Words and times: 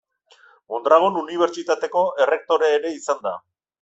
Mondragon 0.73 1.19
Unibertsitateko 1.21 2.03
errektore 2.25 2.71
ere 2.79 2.95
izan 3.01 3.21
da. 3.29 3.37